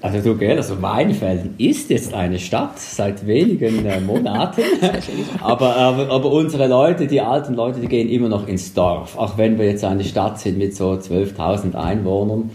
Also 0.00 0.18
du, 0.18 0.36
gell, 0.36 0.56
also 0.56 0.82
Weinfelden 0.82 1.54
ist 1.58 1.88
jetzt 1.88 2.12
eine 2.12 2.40
Stadt 2.40 2.76
seit 2.80 3.24
wenigen 3.24 3.86
äh, 3.86 4.00
Monaten, 4.00 4.62
aber, 5.40 5.76
aber, 5.76 6.10
aber 6.10 6.32
unsere 6.32 6.66
Leute, 6.66 7.06
die 7.06 7.20
alten 7.20 7.54
Leute, 7.54 7.78
die 7.78 7.86
gehen 7.86 8.08
immer 8.08 8.28
noch 8.28 8.48
ins 8.48 8.74
Dorf, 8.74 9.16
auch 9.16 9.38
wenn 9.38 9.60
wir 9.60 9.66
jetzt 9.66 9.84
eine 9.84 10.02
Stadt 10.02 10.40
sind 10.40 10.58
mit 10.58 10.74
so 10.74 10.90
12.000 10.90 11.76
Einwohnern. 11.76 12.50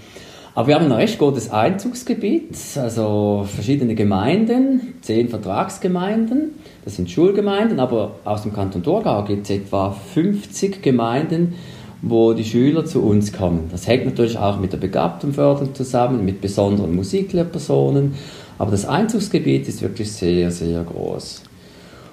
Aber 0.58 0.70
wir 0.70 0.74
haben 0.74 0.86
ein 0.86 0.92
recht 0.92 1.20
gutes 1.20 1.52
Einzugsgebiet, 1.52 2.58
also 2.78 3.46
verschiedene 3.48 3.94
Gemeinden, 3.94 4.96
zehn 5.02 5.30
Vertragsgemeinden, 5.30 6.56
das 6.84 6.96
sind 6.96 7.12
Schulgemeinden, 7.12 7.80
aber 7.80 8.16
aus 8.26 8.42
dem 8.42 8.54
Kanton 8.54 8.82
Thurgau 8.82 9.24
gibt 9.24 9.44
es 9.44 9.56
etwa 9.56 9.92
50 9.92 10.82
Gemeinden, 10.82 11.54
wo 12.02 12.34
die 12.34 12.44
Schüler 12.44 12.86
zu 12.86 13.04
uns 13.04 13.34
kommen. 13.34 13.68
Das 13.72 13.86
hängt 13.86 14.06
natürlich 14.06 14.40
auch 14.40 14.60
mit 14.60 14.74
der 14.74 14.80
Begabtenförderung 14.80 15.76
zusammen, 15.76 16.26
mit 16.26 16.42
besonderen 16.42 16.96
Musiklehrpersonen, 16.96 18.16
aber 18.58 18.72
das 18.72 18.88
Einzugsgebiet 18.88 19.68
ist 19.68 19.84
wirklich 19.84 20.12
sehr, 20.12 20.50
sehr 20.50 20.84
groß. 20.84 21.44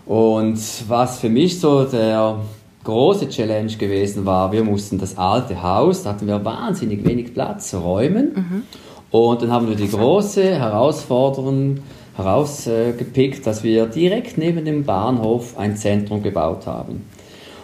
Und 0.05 0.59
was 0.87 1.19
für 1.19 1.31
mich 1.31 1.59
so 1.61 1.85
der 1.85 2.41
große 2.85 3.29
Challenge 3.29 3.73
gewesen 3.73 4.27
war, 4.27 4.53
wir 4.53 4.63
mussten 4.63 4.99
das 4.99 5.19
alte 5.19 5.63
Haus, 5.63 6.03
da 6.03 6.11
hatten 6.11 6.27
wir 6.27 6.45
wahnsinnig 6.45 7.05
wenig 7.05 7.35
Platz, 7.35 7.75
räumen. 7.75 8.33
Mhm. 8.35 8.63
Und 9.11 9.43
dann 9.43 9.53
haben 9.53 9.69
wir 9.69 9.77
die 9.77 9.89
große 9.89 10.43
Herausforderung 10.59 11.79
herausgepickt, 12.17 13.47
dass 13.47 13.63
wir 13.63 13.87
direkt 13.87 14.39
neben 14.39 14.65
dem 14.65 14.85
Bahnhof 14.85 15.57
ein 15.59 15.77
Zentrum 15.77 16.23
gebaut 16.23 16.67
haben. 16.67 17.05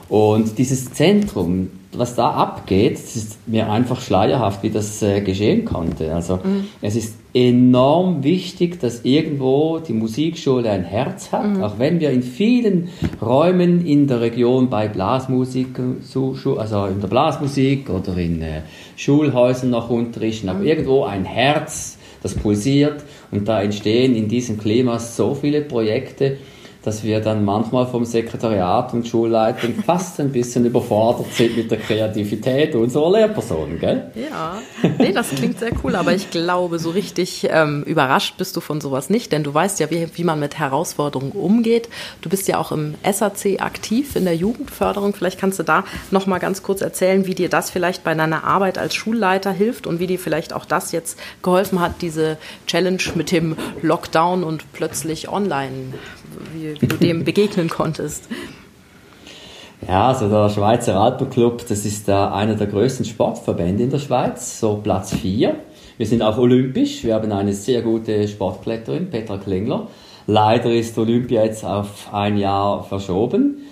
Und 0.09 0.59
dieses 0.59 0.93
Zentrum, 0.93 1.71
was 1.93 2.15
da 2.15 2.31
abgeht, 2.31 2.93
ist 2.93 3.39
mir 3.49 3.71
einfach 3.71 4.01
schleierhaft, 4.01 4.63
wie 4.63 4.71
das 4.71 5.03
äh, 5.03 5.21
geschehen 5.21 5.65
konnte. 5.65 6.15
Also 6.15 6.37
mhm. 6.37 6.67
es 6.81 6.95
ist 6.95 7.17
enorm 7.35 8.23
wichtig, 8.23 8.81
dass 8.81 9.05
irgendwo 9.05 9.79
die 9.79 9.93
Musikschule 9.93 10.71
ein 10.71 10.85
Herz 10.85 11.33
hat, 11.33 11.57
mhm. 11.57 11.63
auch 11.63 11.79
wenn 11.79 11.99
wir 11.99 12.11
in 12.11 12.23
vielen 12.23 12.91
Räumen 13.21 13.85
in 13.85 14.07
der 14.07 14.21
Region 14.21 14.71
bei 14.71 14.89
Blasmusik, 14.89 15.81
also 15.81 16.87
in 16.87 17.01
der 17.01 17.09
Blasmusik 17.09 17.91
oder 17.91 18.17
in 18.17 18.41
äh, 18.43 18.63
Schulhäusern 18.97 19.71
noch 19.71 19.91
unterrichten, 19.91 20.49
aber 20.49 20.61
mhm. 20.61 20.67
irgendwo 20.67 21.05
ein 21.05 21.25
Herz, 21.25 21.99
das 22.23 22.35
pulsiert 22.35 23.03
und 23.31 23.49
da 23.49 23.63
entstehen 23.63 24.15
in 24.15 24.29
diesem 24.29 24.59
Klima 24.59 24.99
so 24.99 25.35
viele 25.35 25.63
Projekte, 25.63 26.37
dass 26.83 27.05
wir 27.05 27.21
dann 27.21 27.45
manchmal 27.45 27.87
vom 27.87 28.05
Sekretariat 28.05 28.95
und 28.95 29.07
Schulleitung 29.07 29.75
fast 29.87 30.21
ein 30.21 30.33
bisschen 30.33 30.65
überfordert 30.65 31.33
sind 31.33 31.57
mit 31.57 31.71
der 31.71 31.79
Kreativität 31.79 32.75
unserer 32.75 33.13
Lehrpersonen, 33.13 33.79
gell? 33.79 34.11
Ja, 34.15 34.59
nee, 34.99 35.13
das 35.13 35.31
klingt 35.31 35.59
sehr 35.59 35.73
cool, 35.85 35.95
aber 35.95 36.15
ich 36.15 36.31
glaube, 36.31 36.79
so 36.79 36.91
richtig 36.91 37.49
ähm, 37.51 37.83
überrascht 37.83 38.37
bist 38.39 38.57
du 38.57 38.61
von 38.61 38.81
sowas 38.81 39.11
nicht, 39.11 39.33
denn 39.33 39.45
du 39.45 39.53
weißt 39.53 39.81
ja, 39.81 39.91
wie, 39.91 40.09
wie 40.15 40.25
man 40.25 40.41
mit 40.41 40.59
Herausforderungen 40.59 41.33
umgeht. 41.33 41.89
Du 42.23 42.29
bist 42.29 42.49
ja 42.49 42.59
auch 42.59 42.73
im 42.73 42.95
SAC 43.11 43.61
aktiv 43.61 44.17
in 44.17 44.25
der 44.25 44.37
Jugendförderung. 44.37 45.15
Vielleicht 45.15 45.39
kannst 45.39 45.59
du 45.59 45.63
da 45.63 45.85
noch 46.11 46.27
mal 46.27 46.39
ganz 46.39 46.63
kurz 46.63 46.81
erzählen, 46.81 47.27
wie 47.27 47.35
dir 47.35 47.49
das 47.49 47.71
vielleicht 47.71 48.05
bei 48.05 48.15
deiner 48.15 48.45
Arbeit 48.45 48.79
als 48.79 48.95
Schulleiter 48.95 49.53
hilft 49.53 49.87
und 49.87 50.01
wie 50.01 50.07
dir 50.07 50.19
vielleicht 50.19 50.53
auch 50.53 50.65
das 50.65 50.93
jetzt 50.93 51.19
geholfen 51.43 51.81
hat, 51.81 52.03
diese 52.03 52.39
Challenge 52.67 53.03
mit 53.15 53.33
dem 53.33 53.57
Lockdown 53.83 54.45
und 54.45 54.73
plötzlich 54.73 55.29
online 55.29 55.95
wie, 56.55 56.81
wie 56.81 56.87
du 56.87 56.97
dem 56.97 57.25
begegnen 57.25 57.69
konntest. 57.69 58.29
Ja, 59.87 60.09
also 60.09 60.29
der 60.29 60.51
Schweizer 60.51 61.01
Alpenclub, 61.01 61.67
das 61.67 61.87
ist 61.87 62.09
äh, 62.09 62.13
einer 62.13 62.55
der 62.55 62.67
größten 62.67 63.07
Sportverbände 63.07 63.83
in 63.85 63.91
der 63.91 63.99
Schweiz, 63.99 64.61
so 64.61 64.81
Platz 64.83 65.15
4. 65.15 65.57
Wir 65.97 66.07
sind 66.07 66.23
auch 66.23 66.39
olympisch, 66.39 67.03
wir 67.05 67.15
haben 67.15 67.33
eine 67.33 67.55
sehr 67.55 67.83
gute 67.83 68.29
Sportkletterin, 68.29 69.11
Petra 69.11 69.39
Klingler. 69.39 69.89
Leider 70.27 70.71
ist 70.71 70.97
Olympia 70.99 71.45
jetzt 71.45 71.65
auf 71.65 72.13
ein 72.13 72.37
Jahr 72.37 72.85
verschoben. 72.85 73.67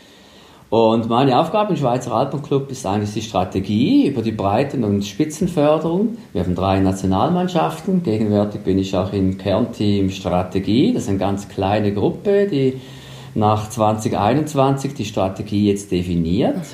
Und 0.70 1.08
meine 1.08 1.38
Aufgabe 1.38 1.70
im 1.70 1.78
Schweizer 1.78 2.12
Alpenclub 2.12 2.70
ist 2.70 2.84
eigentlich 2.84 3.14
die 3.14 3.22
Strategie 3.22 4.06
über 4.06 4.20
die 4.20 4.32
Breiten- 4.32 4.84
und 4.84 5.02
Spitzenförderung. 5.02 6.18
Wir 6.34 6.42
haben 6.44 6.54
drei 6.54 6.78
Nationalmannschaften. 6.80 8.02
Gegenwärtig 8.02 8.60
bin 8.62 8.78
ich 8.78 8.94
auch 8.94 9.14
im 9.14 9.38
Kernteam 9.38 10.10
Strategie. 10.10 10.92
Das 10.92 11.04
ist 11.04 11.08
eine 11.08 11.16
ganz 11.16 11.48
kleine 11.48 11.94
Gruppe, 11.94 12.46
die 12.48 12.80
nach 13.34 13.70
2021 13.70 14.92
die 14.92 15.06
Strategie 15.06 15.68
jetzt 15.68 15.90
definiert. 15.90 16.66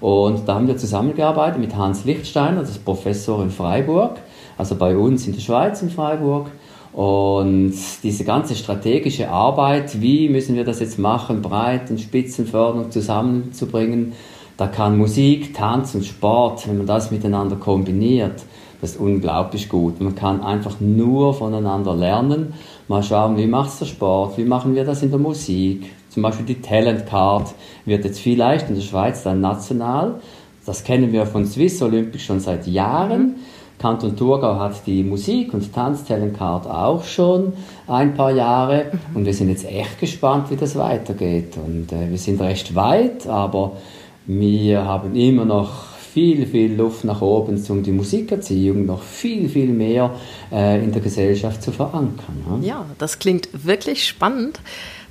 Und 0.00 0.48
da 0.48 0.54
haben 0.54 0.68
wir 0.68 0.76
zusammengearbeitet 0.76 1.60
mit 1.60 1.74
Hans 1.74 2.04
Lichtsteiner, 2.04 2.60
das 2.60 2.70
ist 2.70 2.84
Professor 2.84 3.42
in 3.42 3.50
Freiburg, 3.50 4.18
also 4.56 4.76
bei 4.76 4.96
uns 4.96 5.26
in 5.26 5.34
der 5.34 5.40
Schweiz 5.40 5.82
in 5.82 5.90
Freiburg. 5.90 6.52
Und 6.92 7.74
diese 8.02 8.24
ganze 8.24 8.56
strategische 8.56 9.30
Arbeit, 9.30 10.00
wie 10.00 10.28
müssen 10.28 10.56
wir 10.56 10.64
das 10.64 10.80
jetzt 10.80 10.98
machen, 10.98 11.40
Breiten, 11.40 11.98
Spitzenförderung 11.98 12.90
zusammenzubringen, 12.90 14.12
da 14.56 14.66
kann 14.66 14.98
Musik, 14.98 15.54
Tanz 15.54 15.94
und 15.94 16.04
Sport, 16.04 16.68
wenn 16.68 16.78
man 16.78 16.86
das 16.86 17.10
miteinander 17.10 17.56
kombiniert, 17.56 18.42
das 18.80 18.92
ist 18.92 19.00
unglaublich 19.00 19.68
gut. 19.68 20.00
Man 20.00 20.14
kann 20.14 20.42
einfach 20.42 20.80
nur 20.80 21.34
voneinander 21.34 21.94
lernen. 21.94 22.54
Mal 22.88 23.02
schauen, 23.02 23.36
wie 23.36 23.46
macht 23.46 23.80
der 23.80 23.86
Sport, 23.86 24.38
wie 24.38 24.44
machen 24.44 24.74
wir 24.74 24.84
das 24.84 25.02
in 25.02 25.10
der 25.10 25.18
Musik. 25.18 25.90
Zum 26.08 26.22
Beispiel 26.22 26.46
die 26.46 26.60
Talent 26.60 27.06
Card 27.06 27.54
wird 27.84 28.04
jetzt 28.04 28.20
vielleicht 28.20 28.68
in 28.68 28.74
der 28.74 28.82
Schweiz 28.82 29.22
dann 29.22 29.40
national. 29.40 30.20
Das 30.66 30.82
kennen 30.82 31.12
wir 31.12 31.26
von 31.26 31.46
Swiss 31.46 31.80
Olympic 31.82 32.22
schon 32.22 32.40
seit 32.40 32.66
Jahren. 32.66 33.36
Kanton 33.80 34.14
Thurgau 34.14 34.58
hat 34.58 34.86
die 34.86 35.02
Musik- 35.02 35.54
und 35.54 35.72
Tanztalent 35.72 36.36
Card 36.36 36.66
auch 36.66 37.02
schon 37.02 37.54
ein 37.86 38.14
paar 38.14 38.30
Jahre 38.30 38.92
und 39.14 39.24
wir 39.24 39.32
sind 39.32 39.48
jetzt 39.48 39.64
echt 39.64 39.98
gespannt, 39.98 40.50
wie 40.50 40.56
das 40.56 40.76
weitergeht. 40.76 41.56
Und 41.56 41.90
äh, 41.90 42.10
wir 42.10 42.18
sind 42.18 42.40
recht 42.42 42.74
weit, 42.74 43.26
aber 43.26 43.78
wir 44.26 44.84
haben 44.84 45.16
immer 45.16 45.46
noch 45.46 45.90
viel, 46.12 46.44
viel 46.44 46.74
Luft 46.74 47.04
nach 47.04 47.22
oben, 47.22 47.62
um 47.68 47.82
die 47.82 47.92
Musikerziehung 47.92 48.84
noch 48.84 49.02
viel, 49.02 49.48
viel 49.48 49.70
mehr 49.70 50.10
äh, 50.52 50.82
in 50.82 50.92
der 50.92 51.00
Gesellschaft 51.00 51.62
zu 51.62 51.72
verankern. 51.72 52.60
Ja? 52.62 52.68
ja, 52.68 52.86
das 52.98 53.18
klingt 53.18 53.48
wirklich 53.64 54.06
spannend. 54.06 54.60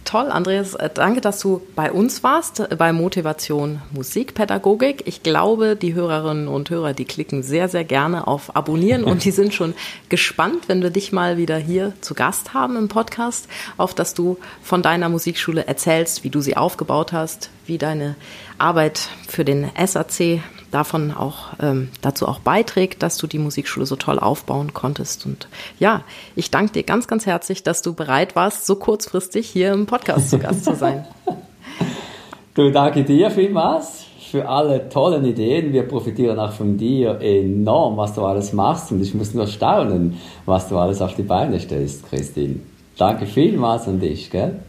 Toll, 0.05 0.31
Andreas. 0.31 0.73
Äh, 0.73 0.89
danke, 0.93 1.21
dass 1.21 1.39
du 1.39 1.61
bei 1.75 1.91
uns 1.91 2.23
warst, 2.23 2.59
äh, 2.59 2.75
bei 2.75 2.93
Motivation 2.93 3.81
Musikpädagogik. 3.91 5.03
Ich 5.05 5.21
glaube, 5.21 5.75
die 5.75 5.93
Hörerinnen 5.93 6.47
und 6.47 6.69
Hörer, 6.69 6.93
die 6.93 7.05
klicken 7.05 7.43
sehr, 7.43 7.69
sehr 7.69 7.83
gerne 7.83 8.25
auf 8.27 8.55
Abonnieren 8.55 9.03
und 9.03 9.23
die 9.23 9.31
sind 9.31 9.53
schon 9.53 9.75
gespannt, 10.09 10.67
wenn 10.67 10.81
wir 10.81 10.89
dich 10.89 11.11
mal 11.11 11.37
wieder 11.37 11.57
hier 11.57 11.93
zu 12.01 12.15
Gast 12.15 12.53
haben 12.53 12.75
im 12.75 12.87
Podcast, 12.87 13.47
auf 13.77 13.93
dass 13.93 14.13
du 14.13 14.37
von 14.63 14.81
deiner 14.81 15.09
Musikschule 15.09 15.67
erzählst, 15.67 16.23
wie 16.23 16.29
du 16.29 16.41
sie 16.41 16.57
aufgebaut 16.57 17.13
hast, 17.13 17.51
wie 17.69 17.77
deine 17.77 18.15
Arbeit 18.57 18.99
für 19.27 19.45
den 19.45 19.67
SAC 19.85 20.41
davon 20.71 21.11
auch 21.11 21.53
ähm, 21.61 21.89
dazu 22.01 22.27
auch 22.27 22.39
beiträgt, 22.39 23.01
dass 23.01 23.17
du 23.17 23.27
die 23.27 23.39
Musikschule 23.39 23.85
so 23.85 23.95
toll 23.95 24.19
aufbauen 24.19 24.73
konntest. 24.73 25.25
Und 25.25 25.47
ja, 25.79 26.01
ich 26.35 26.51
danke 26.51 26.73
dir 26.73 26.83
ganz, 26.83 27.07
ganz 27.07 27.25
herzlich, 27.25 27.63
dass 27.63 27.81
du 27.81 27.93
bereit 27.93 28.35
warst, 28.35 28.65
so 28.65 28.75
kurzfristig 28.75 29.49
hier 29.49 29.71
im 29.73 29.85
Podcast 29.85 30.29
zu 30.29 30.39
Gast 30.39 30.65
zu 30.65 30.75
sein. 30.75 31.07
du, 32.53 32.71
danke 32.71 33.03
dir 33.03 33.31
vielmals 33.31 34.05
für 34.29 34.47
alle 34.47 34.89
tollen 34.89 35.25
Ideen. 35.25 35.73
Wir 35.73 35.87
profitieren 35.87 36.37
auch 36.37 36.51
von 36.51 36.77
dir 36.77 37.19
enorm, 37.21 37.97
was 37.97 38.13
du 38.13 38.23
alles 38.23 38.53
machst. 38.53 38.91
Und 38.91 39.01
ich 39.01 39.15
muss 39.15 39.33
nur 39.33 39.47
staunen, 39.47 40.17
was 40.45 40.69
du 40.69 40.77
alles 40.77 41.01
auf 41.01 41.15
die 41.15 41.23
Beine 41.23 41.59
stellst, 41.59 42.07
Christine. 42.09 42.59
Danke 42.97 43.25
vielmals 43.25 43.87
an 43.87 43.99
dich, 43.99 44.29
gell? 44.29 44.59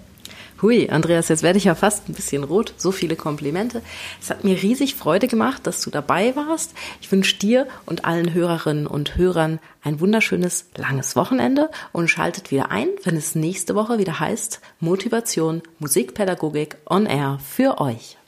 Hui, 0.63 0.91
Andreas, 0.91 1.29
jetzt 1.29 1.43
werde 1.43 1.57
ich 1.57 1.65
ja 1.65 1.75
fast 1.75 2.09
ein 2.09 2.15
bisschen 2.15 2.45
rot. 2.45 2.75
So 2.77 2.93
viele 2.93 3.17
Komplimente. 3.17 3.81
Es 4.21 4.29
hat 4.29 4.45
mir 4.45 4.63
riesig 4.63 4.95
Freude 4.95 5.27
gemacht, 5.27 5.67
dass 5.67 5.81
du 5.81 5.91
dabei 5.91 6.37
warst. 6.37 6.75
Ich 7.01 7.11
wünsche 7.11 7.39
dir 7.39 7.67
und 7.87 8.05
allen 8.05 8.35
Hörerinnen 8.35 8.87
und 8.87 9.17
Hörern 9.17 9.59
ein 9.83 10.01
wunderschönes, 10.01 10.67
langes 10.77 11.17
Wochenende 11.17 11.71
und 11.93 12.09
schaltet 12.09 12.51
wieder 12.51 12.71
ein, 12.71 12.89
wenn 13.05 13.17
es 13.17 13.35
nächste 13.35 13.75
Woche 13.75 13.99
wieder 13.99 14.21
heißt 14.21 14.61
Motivation, 14.81 15.63
Musikpädagogik 15.79 16.77
on 16.85 17.07
Air 17.07 17.39
für 17.43 17.81
euch. 17.81 18.20